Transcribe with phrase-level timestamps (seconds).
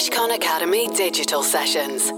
[0.00, 2.10] Mishcon Academy digital sessions.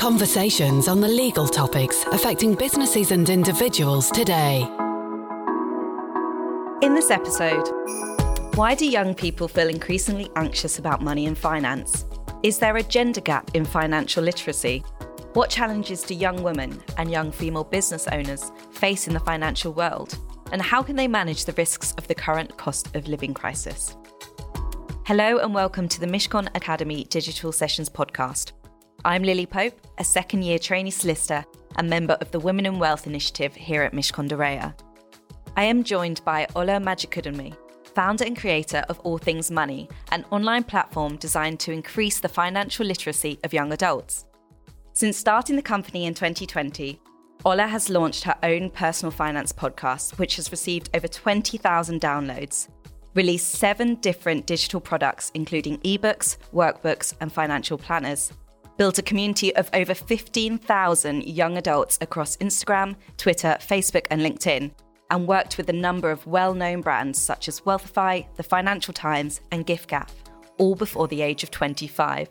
[0.00, 4.62] Conversations on the legal topics affecting businesses and individuals today.
[6.80, 7.68] In this episode,
[8.54, 12.06] why do young people feel increasingly anxious about money and finance?
[12.42, 14.82] Is there a gender gap in financial literacy?
[15.34, 20.16] What challenges do young women and young female business owners face in the financial world?
[20.50, 23.98] And how can they manage the risks of the current cost of living crisis?
[25.04, 28.52] Hello and welcome to the Mishcon Academy Digital Sessions podcast.
[29.04, 31.44] I'm Lily Pope, a second year trainee solicitor
[31.74, 34.72] and member of the Women in Wealth Initiative here at Mishcon de Reya.
[35.56, 37.52] I am joined by Ola Majekodunmi,
[37.96, 42.86] founder and creator of All Things Money, an online platform designed to increase the financial
[42.86, 44.26] literacy of young adults.
[44.92, 47.00] Since starting the company in 2020,
[47.44, 52.68] Ola has launched her own personal finance podcast, which has received over 20,000 downloads,
[53.14, 58.32] released seven different digital products, including ebooks, workbooks, and financial planners,
[58.76, 64.72] built a community of over 15,000 young adults across Instagram, Twitter, Facebook, and LinkedIn,
[65.10, 69.40] and worked with a number of well known brands such as Wealthify, The Financial Times,
[69.50, 70.10] and giffgaff,
[70.58, 72.28] all before the age of 25.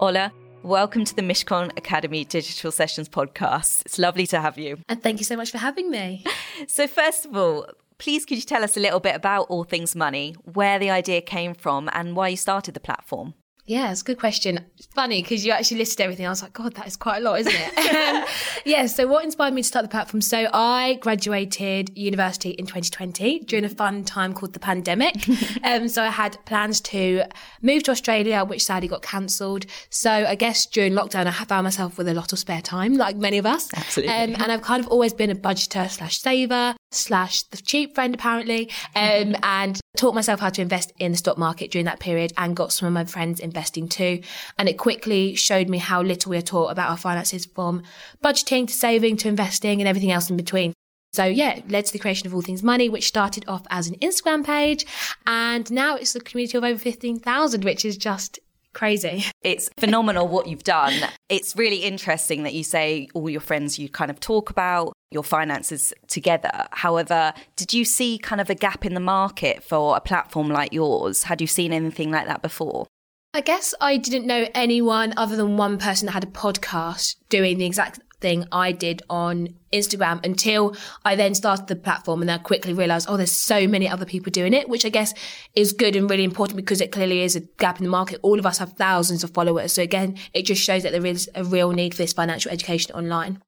[0.00, 0.32] Ola,
[0.64, 3.82] welcome to the Mishcon Academy Digital Sessions podcast.
[3.86, 4.78] It's lovely to have you.
[4.88, 6.24] And thank you so much for having me.
[6.68, 7.66] So, first of all,
[7.98, 11.20] please could you tell us a little bit about All Things Money, where the idea
[11.20, 13.34] came from, and why you started the platform?
[13.66, 14.60] Yeah, it's a good question.
[14.76, 16.26] It's funny because you actually listed everything.
[16.26, 17.78] I was like, God, that is quite a lot, isn't it?
[17.94, 18.24] um,
[18.66, 20.20] yeah, so what inspired me to start the platform?
[20.20, 25.14] So I graduated university in 2020 during a fun time called the pandemic.
[25.64, 27.22] um, so I had plans to
[27.62, 29.64] move to Australia, which sadly got cancelled.
[29.88, 33.16] So I guess during lockdown, I found myself with a lot of spare time, like
[33.16, 33.70] many of us.
[33.74, 34.14] Absolutely.
[34.14, 38.14] Um, and I've kind of always been a budgeter slash saver slash the cheap friend
[38.14, 42.32] apparently um, and taught myself how to invest in the stock market during that period
[42.36, 44.20] and got some of my friends investing too
[44.58, 47.82] and it quickly showed me how little we are taught about our finances from
[48.22, 50.72] budgeting to saving to investing and everything else in between
[51.14, 53.86] so yeah, it led to the creation of All Things Money, which started off as
[53.86, 54.84] an Instagram page,
[55.28, 58.40] and now it's a community of over fifteen thousand, which is just
[58.72, 59.24] crazy.
[59.44, 60.94] It's phenomenal what you've done.
[61.28, 65.24] It's really interesting that you say all your friends you kind of talk about your
[65.24, 66.66] finances together.
[66.72, 70.72] However, did you see kind of a gap in the market for a platform like
[70.72, 71.22] yours?
[71.22, 72.86] Had you seen anything like that before?
[73.32, 77.58] I guess I didn't know anyone other than one person that had a podcast doing
[77.58, 80.74] the exact thing I did on Instagram until
[81.04, 84.06] I then started the platform and then I quickly realized, oh, there's so many other
[84.06, 85.12] people doing it, which I guess
[85.54, 88.20] is good and really important because it clearly is a gap in the market.
[88.22, 89.72] All of us have thousands of followers.
[89.72, 92.94] So again, it just shows that there is a real need for this financial education
[92.94, 93.42] online.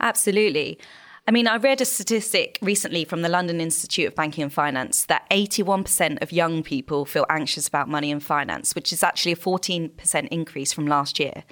[0.00, 0.78] Absolutely.
[1.26, 5.04] I mean, I read a statistic recently from the London Institute of Banking and Finance
[5.04, 9.36] that 81% of young people feel anxious about money and finance, which is actually a
[9.36, 11.44] 14% increase from last year.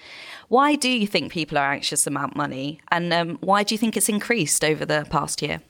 [0.48, 2.80] Why do you think people are anxious about money?
[2.91, 5.60] And um, why do you think it's increased over the past year?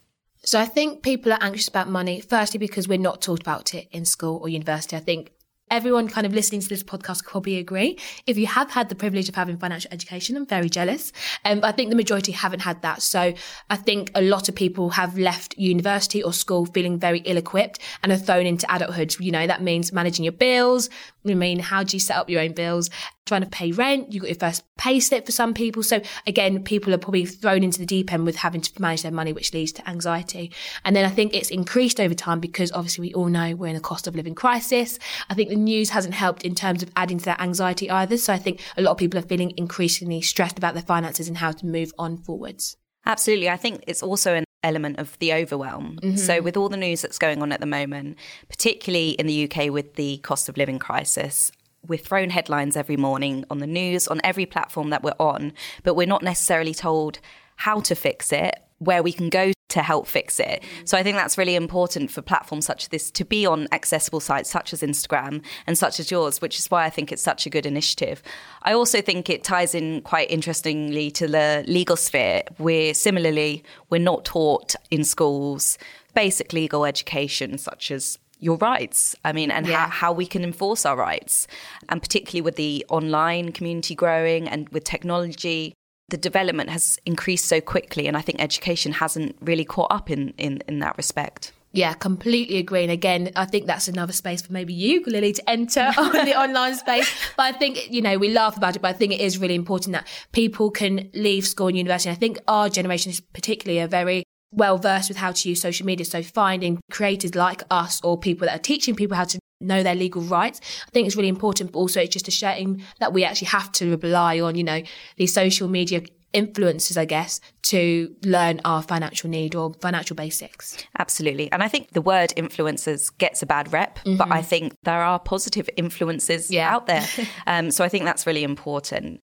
[0.43, 3.89] So I think people are anxious about money, firstly, because we're not taught about it
[3.91, 4.97] in school or university.
[4.97, 5.33] I think
[5.71, 7.99] everyone kind of listening to this podcast could probably agree.
[8.27, 11.13] If you have had the privilege of having financial education, I'm very jealous.
[11.45, 13.03] Um, I think the majority haven't had that.
[13.03, 13.33] So
[13.71, 17.79] I think a lot of people have left university or school feeling very ill equipped
[18.03, 19.17] and are thrown into adulthood.
[19.21, 20.91] You know, that means managing your bills.
[21.29, 22.91] I mean, how do you set up your own bills?
[23.31, 24.13] trying to pay rent.
[24.13, 25.83] You got your first pay slip for some people.
[25.83, 29.13] So again, people are probably thrown into the deep end with having to manage their
[29.13, 30.51] money, which leads to anxiety.
[30.85, 33.77] And then I think it's increased over time because obviously we all know we're in
[33.77, 34.99] a cost of living crisis.
[35.29, 38.17] I think the news hasn't helped in terms of adding to that anxiety either.
[38.17, 41.37] So I think a lot of people are feeling increasingly stressed about their finances and
[41.37, 42.79] how to move on forwards.
[43.05, 43.51] Absolutely.
[43.51, 45.99] I think it's also an element of the overwhelm.
[46.03, 46.17] Mm-hmm.
[46.17, 48.19] So, with all the news that's going on at the moment,
[48.49, 51.51] particularly in the UK with the cost of living crisis,
[51.87, 55.53] we're thrown headlines every morning on the news, on every platform that we're on,
[55.83, 57.19] but we're not necessarily told
[57.57, 60.63] how to fix it, where we can go to help fix it.
[60.85, 64.21] So I think that's really important for platforms such as this to be on accessible
[64.21, 67.47] sites such as Instagram and such as yours, which is why I think it's such
[67.47, 68.23] a good initiative.
[68.63, 73.99] I also think it ties in quite interestingly to the legal sphere, where similarly we're
[73.99, 75.79] not taught in schools
[76.15, 79.15] basic legal education such as your rights.
[79.25, 79.85] I mean, and yeah.
[79.85, 81.47] how, how we can enforce our rights.
[81.89, 85.75] And particularly with the online community growing and with technology,
[86.09, 88.07] the development has increased so quickly.
[88.07, 91.53] And I think education hasn't really caught up in, in, in that respect.
[91.73, 92.83] Yeah, completely agree.
[92.83, 96.35] And again, I think that's another space for maybe you, Lily, to enter on the
[96.37, 97.09] online space.
[97.37, 99.55] But I think, you know, we laugh about it, but I think it is really
[99.55, 102.09] important that people can leave school and university.
[102.09, 105.61] And I think our generation is particularly a very well versed with how to use
[105.61, 106.05] social media.
[106.05, 109.95] So finding creators like us or people that are teaching people how to know their
[109.95, 110.61] legal rights.
[110.87, 113.71] I think it's really important, but also it's just a shame that we actually have
[113.73, 114.83] to rely on, you know,
[115.17, 116.03] these social media
[116.33, 120.77] influences, I guess, to learn our financial need or financial basics.
[120.99, 121.51] Absolutely.
[121.53, 124.17] And I think the word influencers gets a bad rep, mm-hmm.
[124.17, 126.73] but I think there are positive influences yeah.
[126.73, 127.07] out there.
[127.47, 129.21] um, so I think that's really important.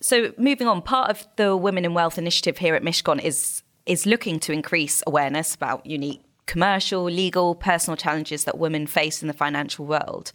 [0.00, 4.06] So moving on, part of the Women in Wealth initiative here at Mishcon is is
[4.06, 9.34] looking to increase awareness about unique commercial, legal, personal challenges that women face in the
[9.34, 10.32] financial world.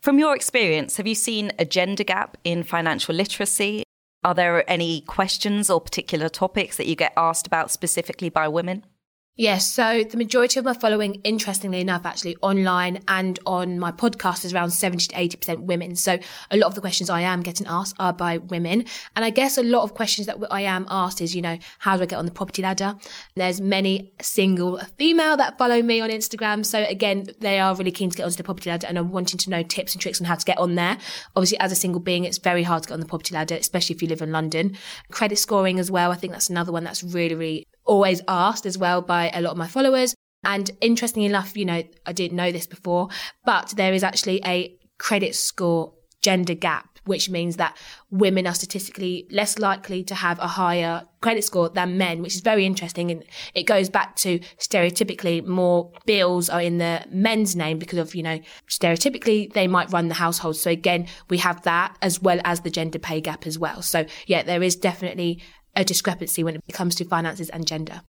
[0.00, 3.84] From your experience, have you seen a gender gap in financial literacy?
[4.24, 8.84] Are there any questions or particular topics that you get asked about specifically by women?
[9.34, 14.44] Yes, so the majority of my following, interestingly enough, actually online and on my podcast
[14.44, 15.96] is around 70 to 80% women.
[15.96, 16.18] So
[16.50, 18.84] a lot of the questions I am getting asked are by women.
[19.16, 21.96] And I guess a lot of questions that I am asked is, you know, how
[21.96, 22.94] do I get on the property ladder?
[23.34, 26.66] There's many single female that follow me on Instagram.
[26.66, 29.38] So again, they are really keen to get onto the property ladder and are wanting
[29.38, 30.98] to know tips and tricks on how to get on there.
[31.34, 33.96] Obviously, as a single being, it's very hard to get on the property ladder, especially
[33.96, 34.76] if you live in London.
[35.10, 36.12] Credit scoring as well.
[36.12, 39.52] I think that's another one that's really, really always asked as well by a lot
[39.52, 40.14] of my followers.
[40.44, 43.08] And interestingly enough, you know, I didn't know this before,
[43.44, 47.76] but there is actually a credit score gender gap, which means that
[48.10, 52.40] women are statistically less likely to have a higher credit score than men, which is
[52.40, 53.10] very interesting.
[53.10, 53.24] And
[53.54, 58.22] it goes back to stereotypically more bills are in the men's name because of, you
[58.22, 58.38] know,
[58.68, 60.56] stereotypically they might run the household.
[60.56, 63.82] So again, we have that as well as the gender pay gap as well.
[63.82, 65.42] So yeah, there is definitely
[65.74, 68.02] a discrepancy when it comes to finances and gender.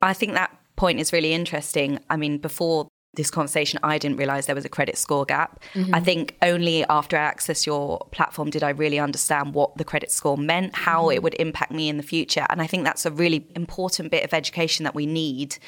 [0.00, 2.00] I think that point is really interesting.
[2.10, 5.62] I mean, before this conversation, I didn't realize there was a credit score gap.
[5.74, 5.94] Mm-hmm.
[5.94, 10.10] I think only after I accessed your platform did I really understand what the credit
[10.10, 11.16] score meant, how mm-hmm.
[11.16, 12.46] it would impact me in the future.
[12.48, 15.58] And I think that's a really important bit of education that we need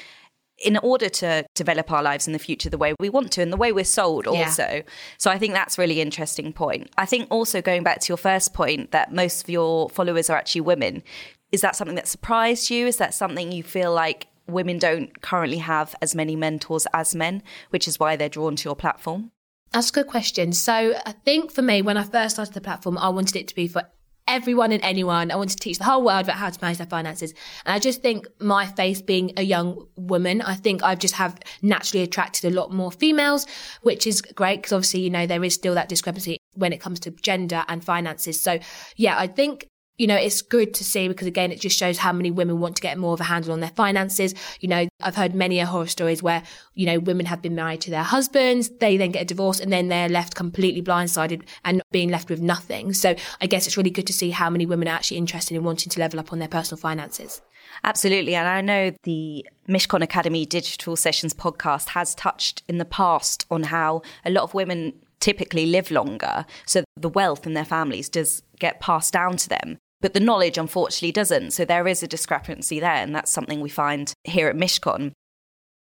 [0.59, 3.53] in order to develop our lives in the future the way we want to and
[3.53, 4.63] the way we're sold also.
[4.63, 4.83] Yeah.
[5.19, 6.91] So I think that's really interesting point.
[6.97, 10.37] I think also going back to your first point that most of your followers are
[10.37, 11.03] actually women,
[11.51, 12.87] is that something that surprised you?
[12.87, 17.43] Is that something you feel like women don't currently have as many mentors as men,
[17.71, 19.31] which is why they're drawn to your platform?
[19.73, 20.53] That's a good question.
[20.53, 23.55] So I think for me, when I first started the platform, I wanted it to
[23.55, 23.83] be for
[24.27, 25.31] everyone and anyone.
[25.31, 27.33] I want to teach the whole world about how to manage their finances.
[27.65, 31.39] And I just think my face being a young woman, I think I've just have
[31.63, 33.47] naturally attracted a lot more females,
[33.83, 37.01] which is great because obviously, you know, there is still that discrepancy when it comes
[37.01, 38.41] to gender and finances.
[38.41, 38.59] So
[38.97, 42.13] yeah, I think you know, it's good to see because again, it just shows how
[42.13, 44.35] many women want to get more of a handle on their finances.
[44.61, 46.43] You know, I've heard many horror stories where,
[46.75, 49.73] you know, women have been married to their husbands, they then get a divorce and
[49.73, 52.93] then they're left completely blindsided and being left with nothing.
[52.93, 55.63] So I guess it's really good to see how many women are actually interested in
[55.63, 57.41] wanting to level up on their personal finances.
[57.85, 58.35] Absolutely.
[58.35, 63.65] And I know the Mishcon Academy Digital Sessions podcast has touched in the past on
[63.65, 66.45] how a lot of women typically live longer.
[66.67, 70.59] So the wealth in their families does get passed down to them but the knowledge
[70.59, 71.53] unfortunately doesn't.
[71.53, 75.13] So there is a discrepancy there, and that's something we find here at Mishcon.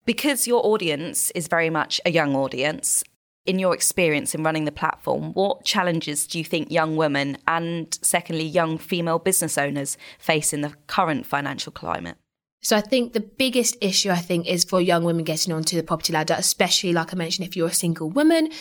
[0.05, 3.03] Because your audience is very much a young audience,
[3.47, 7.97] in your experience in running the platform, what challenges do you think young women and,
[8.03, 12.17] secondly, young female business owners face in the current financial climate?
[12.61, 15.81] So I think the biggest issue I think is for young women getting onto the
[15.81, 18.51] property ladder, especially like I mentioned, if you're a single woman,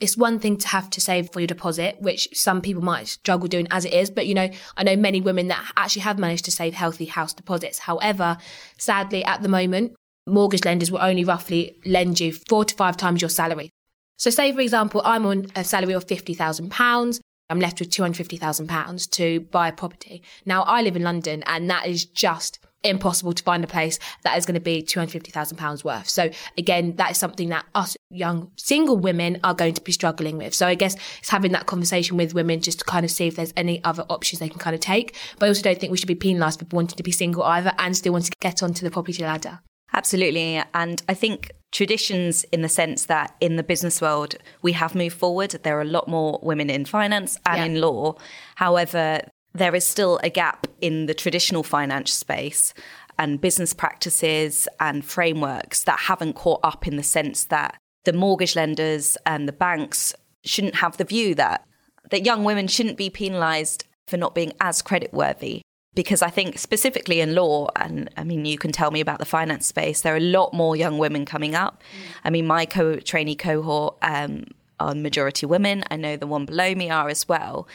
[0.00, 3.48] it's one thing to have to save for your deposit, which some people might struggle
[3.48, 4.10] doing as it is.
[4.10, 7.32] But, you know, I know many women that actually have managed to save healthy house
[7.32, 7.80] deposits.
[7.80, 8.38] However,
[8.76, 9.94] sadly, at the moment,
[10.26, 13.70] mortgage lenders will only roughly lend you four to five times your salary.
[14.18, 17.20] So, say, for example, I'm on a salary of £50,000.
[17.50, 20.22] I'm left with £250,000 to buy a property.
[20.46, 24.36] Now, I live in London and that is just impossible to find a place that
[24.36, 26.08] is going to be £250,000 worth.
[26.08, 30.38] So again, that is something that us young single women are going to be struggling
[30.38, 30.54] with.
[30.54, 33.36] So I guess it's having that conversation with women just to kind of see if
[33.36, 35.16] there's any other options they can kind of take.
[35.38, 37.72] But I also don't think we should be penalised for wanting to be single either
[37.78, 39.60] and still want to get onto the property ladder.
[39.92, 40.60] Absolutely.
[40.74, 45.16] And I think traditions in the sense that in the business world, we have moved
[45.16, 45.50] forward.
[45.62, 47.64] There are a lot more women in finance and yeah.
[47.64, 48.16] in law.
[48.56, 49.20] However,
[49.54, 52.74] there is still a gap in the traditional finance space
[53.18, 58.56] and business practices and frameworks that haven't caught up in the sense that the mortgage
[58.56, 61.66] lenders and the banks shouldn't have the view that
[62.10, 65.62] that young women shouldn't be penalized for not being as creditworthy
[65.94, 69.24] because I think specifically in law, and I mean, you can tell me about the
[69.24, 71.82] finance space, there are a lot more young women coming up.
[72.24, 74.46] I mean, my co trainee cohort um,
[74.80, 75.84] are majority women.
[75.90, 77.68] I know the one below me are as well.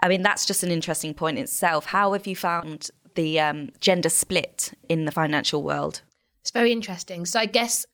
[0.00, 1.86] I mean, that's just an interesting point itself.
[1.86, 6.00] How have you found the um, gender split in the financial world?
[6.40, 7.26] It's very interesting.
[7.26, 7.84] So I guess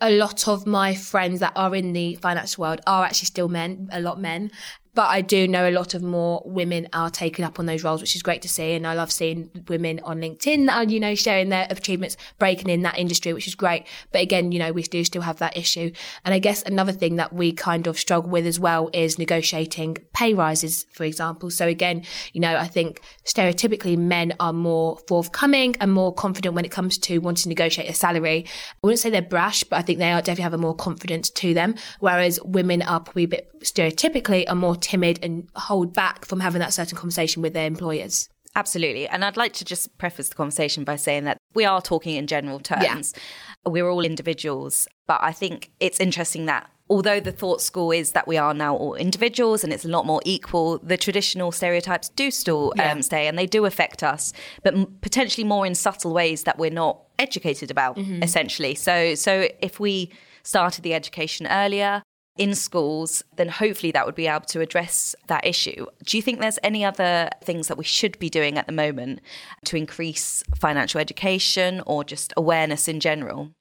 [0.00, 3.88] a lot of my friends that are in the financial world are actually still men,
[3.92, 4.50] a lot men.
[4.96, 8.00] But I do know a lot of more women are taking up on those roles,
[8.00, 8.72] which is great to see.
[8.72, 12.70] And I love seeing women on LinkedIn that are, you know, sharing their achievements, breaking
[12.70, 13.86] in that industry, which is great.
[14.10, 15.92] But again, you know, we do still have that issue.
[16.24, 19.98] And I guess another thing that we kind of struggle with as well is negotiating
[20.14, 21.50] pay rises, for example.
[21.50, 26.64] So again, you know, I think stereotypically men are more forthcoming and more confident when
[26.64, 28.46] it comes to wanting to negotiate a salary.
[28.46, 31.28] I wouldn't say they're brash, but I think they are definitely have a more confidence
[31.28, 31.74] to them.
[32.00, 36.60] Whereas women are probably a bit stereotypically are more timid and hold back from having
[36.60, 38.28] that certain conversation with their employers.
[38.54, 39.06] Absolutely.
[39.06, 42.26] And I'd like to just preface the conversation by saying that we are talking in
[42.26, 43.12] general terms.
[43.14, 43.70] Yeah.
[43.70, 44.88] We're all individuals.
[45.06, 48.74] But I think it's interesting that although the thought school is that we are now
[48.74, 52.92] all individuals and it's a lot more equal, the traditional stereotypes do still yeah.
[52.92, 56.58] um, stay and they do affect us, but m- potentially more in subtle ways that
[56.58, 58.22] we're not educated about, mm-hmm.
[58.22, 58.74] essentially.
[58.74, 60.10] So, so if we
[60.44, 62.02] started the education earlier,
[62.38, 65.86] in schools, then hopefully that would be able to address that issue.
[66.04, 69.20] Do you think there's any other things that we should be doing at the moment
[69.64, 73.52] to increase financial education or just awareness in general?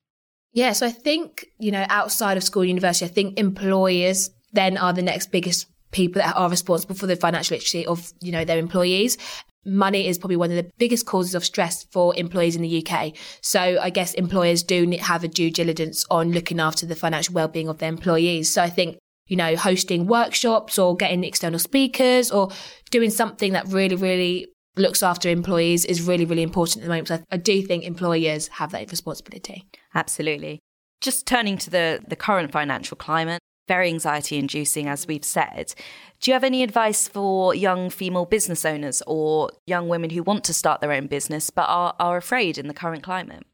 [0.53, 4.77] Yeah, so I think, you know, outside of school, and university, I think employers then
[4.77, 8.45] are the next biggest people that are responsible for the financial literacy of, you know,
[8.45, 9.17] their employees
[9.67, 13.13] money is probably one of the biggest causes of stress for employees in the UK.
[13.41, 17.67] So I guess employers do have a due diligence on looking after the financial well-being
[17.67, 18.53] of their employees.
[18.53, 22.49] So I think you know, hosting workshops or getting external speakers or
[22.91, 27.07] doing something that really, really looks after employees is really, really important at the moment.
[27.07, 29.65] So I do think employers have that responsibility.
[29.93, 30.59] Absolutely.
[31.01, 35.73] Just turning to the, the current financial climate, very anxiety inducing, as we've said.
[36.19, 40.43] Do you have any advice for young female business owners or young women who want
[40.45, 43.45] to start their own business but are, are afraid in the current climate?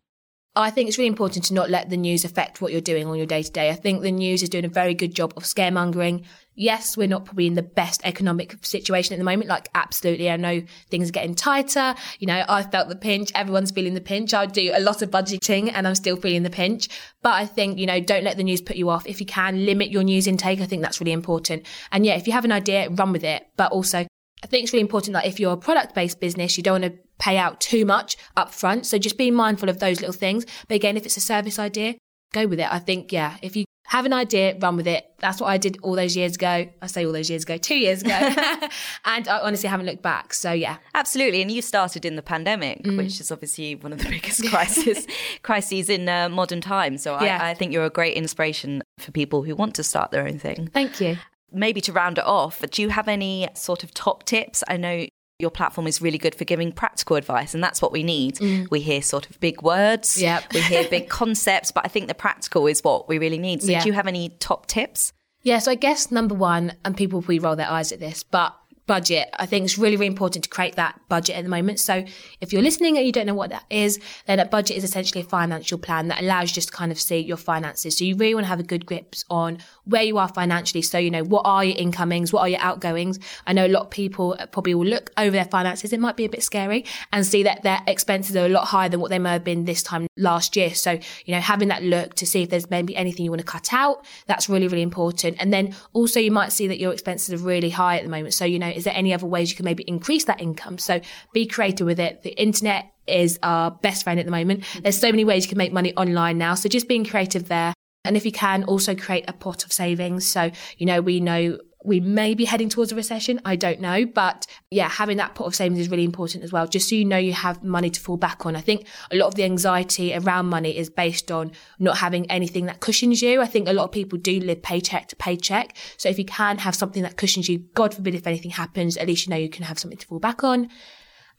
[0.56, 3.16] I think it's really important to not let the news affect what you're doing on
[3.16, 3.70] your day to day.
[3.70, 6.26] I think the news is doing a very good job of scaremongering.
[6.54, 9.48] Yes, we're not probably in the best economic situation at the moment.
[9.48, 10.30] Like, absolutely.
[10.30, 11.96] I know things are getting tighter.
[12.20, 13.32] You know, I felt the pinch.
[13.34, 14.34] Everyone's feeling the pinch.
[14.34, 16.90] I do a lot of budgeting and I'm still feeling the pinch.
[17.22, 19.08] But I think, you know, don't let the news put you off.
[19.08, 21.66] If you can limit your news intake, I think that's really important.
[21.92, 23.48] And yeah, if you have an idea, run with it.
[23.56, 24.06] But also
[24.44, 26.94] I think it's really important that if you're a product based business, you don't want
[26.94, 28.86] to pay out too much up front.
[28.86, 30.46] So just be mindful of those little things.
[30.68, 31.96] But again, if it's a service idea,
[32.34, 32.72] go with it.
[32.72, 35.06] I think, yeah, if you have an idea, run with it.
[35.20, 36.66] That's what I did all those years ago.
[36.82, 38.14] I say all those years ago, two years ago.
[39.06, 40.34] and I honestly haven't looked back.
[40.34, 40.78] So yeah.
[40.96, 41.42] Absolutely.
[41.42, 42.96] And you started in the pandemic, mm.
[42.96, 45.06] which is obviously one of the biggest crises
[45.44, 47.04] crises in uh, modern times.
[47.04, 47.40] So yeah.
[47.42, 50.40] I, I think you're a great inspiration for people who want to start their own
[50.40, 50.70] thing.
[50.74, 51.18] Thank you
[51.54, 54.64] maybe to round it off, do you have any sort of top tips?
[54.70, 55.06] I know
[55.42, 58.36] your platform is really good for giving practical advice, and that's what we need.
[58.36, 58.70] Mm.
[58.70, 60.54] We hear sort of big words, yep.
[60.54, 63.62] we hear big concepts, but I think the practical is what we really need.
[63.64, 63.82] So, yeah.
[63.82, 65.14] do you have any top tips?
[65.44, 68.56] Yeah, so I guess number one, and people will roll their eyes at this, but
[68.88, 69.30] budget.
[69.38, 71.80] I think it's really, really important to create that budget at the moment.
[71.80, 72.04] So
[72.42, 75.22] if you're listening and you don't know what that is, then a budget is essentially
[75.22, 77.98] a financial plan that allows you just to kind of see your finances.
[77.98, 80.82] So you really want to have a good grip on where you are financially.
[80.82, 82.34] So, you know, what are your incomings?
[82.34, 83.20] What are your outgoings?
[83.48, 85.94] I know a lot of people probably will look over their finances.
[85.94, 88.90] It might be a bit scary and see that their expenses are a lot higher
[88.90, 90.74] than what they may have been this time last year.
[90.74, 93.48] So, you know, having that look to see if there's maybe anything you want to
[93.48, 95.38] cut out, that's really, really important.
[95.40, 98.34] And then also you might see that your expenses are really high at the moment.
[98.34, 100.78] So, you know, is there any other ways you can maybe increase that income?
[100.78, 101.02] So
[101.34, 102.24] be creative with it.
[102.24, 104.64] The internet is our best friend at the moment.
[104.82, 106.56] There's so many ways you can make money online now.
[106.56, 107.74] So just being creative there.
[108.04, 110.28] And if you can also create a pot of savings.
[110.28, 113.42] So, you know, we know we may be heading towards a recession.
[113.46, 114.06] I don't know.
[114.06, 117.06] But yeah, having that pot of savings is really important as well, just so you
[117.06, 118.56] know you have money to fall back on.
[118.56, 122.66] I think a lot of the anxiety around money is based on not having anything
[122.68, 123.42] that cushions you.
[123.42, 125.76] I think a lot of people do live paycheck to paycheck.
[125.98, 129.08] So if you can have something that cushions you, God forbid if anything happens, at
[129.08, 130.70] least you know you can have something to fall back on.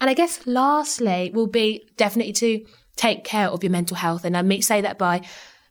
[0.00, 2.64] And I guess lastly will be definitely to
[2.96, 4.24] take care of your mental health.
[4.24, 5.22] And I say that by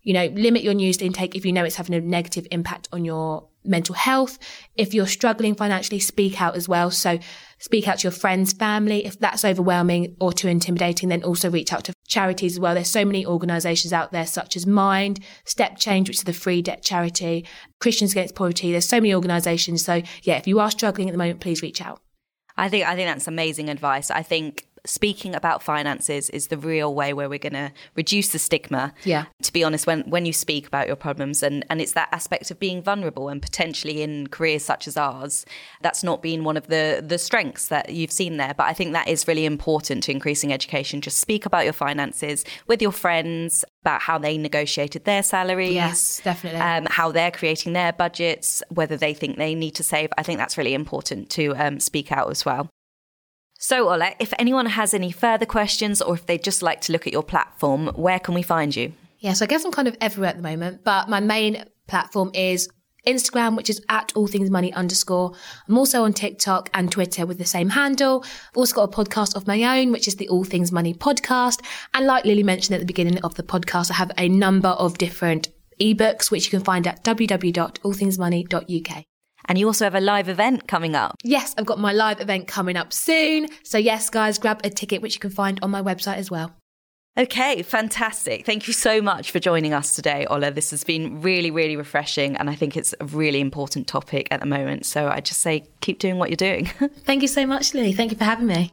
[0.03, 3.05] you know, limit your news intake if you know it's having a negative impact on
[3.05, 4.37] your mental health.
[4.75, 6.91] If you're struggling financially, speak out as well.
[6.91, 7.19] So
[7.59, 9.05] speak out to your friends, family.
[9.05, 12.73] If that's overwhelming or too intimidating, then also reach out to charities as well.
[12.73, 16.61] There's so many organizations out there, such as Mind, Step Change, which is the free
[16.61, 17.45] debt charity,
[17.79, 18.71] Christians Against Poverty.
[18.71, 19.83] There's so many organizations.
[19.85, 22.01] So yeah, if you are struggling at the moment, please reach out.
[22.57, 24.11] I think I think that's amazing advice.
[24.11, 28.39] I think speaking about finances is the real way where we're going to reduce the
[28.39, 28.93] stigma.
[29.03, 29.25] Yeah.
[29.43, 32.51] To be honest, when, when you speak about your problems, and, and it's that aspect
[32.51, 35.45] of being vulnerable and potentially in careers such as ours,
[35.81, 38.53] that's not been one of the, the strengths that you've seen there.
[38.55, 41.01] But I think that is really important to increasing education.
[41.01, 45.73] Just speak about your finances with your friends, about how they negotiated their salaries.
[45.73, 46.59] Yes, definitely.
[46.59, 50.09] Um, how they're creating their budgets, whether they think they need to save.
[50.17, 52.69] I think that's really important to um, speak out as well.
[53.63, 57.05] So, Ola, if anyone has any further questions or if they'd just like to look
[57.05, 58.93] at your platform, where can we find you?
[59.19, 62.31] Yeah, so I guess I'm kind of everywhere at the moment, but my main platform
[62.33, 62.67] is
[63.05, 65.33] Instagram, which is at all things money underscore.
[65.69, 68.25] I'm also on TikTok and Twitter with the same handle.
[68.25, 71.63] I've also got a podcast of my own, which is the All Things Money podcast.
[71.93, 74.97] And like Lily mentioned at the beginning of the podcast, I have a number of
[74.97, 75.49] different
[75.79, 79.05] ebooks, which you can find at www.allthingsmoney.uk.
[79.45, 81.15] And you also have a live event coming up.
[81.23, 83.47] Yes, I've got my live event coming up soon.
[83.63, 86.55] So yes, guys, grab a ticket, which you can find on my website as well.
[87.17, 88.45] Okay, fantastic.
[88.45, 90.49] Thank you so much for joining us today, Ola.
[90.49, 92.37] This has been really, really refreshing.
[92.37, 94.85] And I think it's a really important topic at the moment.
[94.85, 96.65] So I just say keep doing what you're doing.
[97.05, 97.91] Thank you so much, Lee.
[97.91, 98.71] Thank you for having me.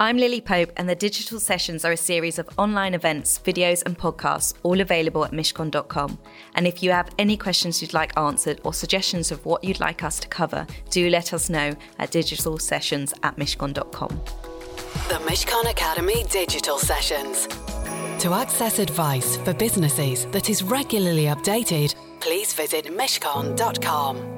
[0.00, 3.98] I'm Lily Pope, and the digital sessions are a series of online events, videos, and
[3.98, 6.18] podcasts, all available at mishcon.com.
[6.54, 10.04] And if you have any questions you'd like answered or suggestions of what you'd like
[10.04, 14.08] us to cover, do let us know at digital sessions at mishcon.com.
[15.08, 17.48] The Mishcon Academy Digital Sessions.
[18.20, 24.37] To access advice for businesses that is regularly updated, please visit mishcon.com.